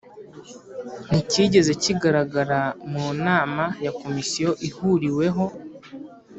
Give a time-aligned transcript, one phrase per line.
[1.07, 2.59] nticyigeze kigaragara
[2.91, 5.45] mu nama ya komisiyo ihuriweho